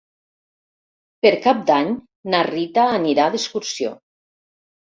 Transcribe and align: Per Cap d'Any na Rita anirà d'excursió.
Per 1.25 1.33
Cap 1.43 1.59
d'Any 1.67 1.93
na 2.35 2.41
Rita 2.49 2.89
anirà 2.97 3.29
d'excursió. 3.37 3.95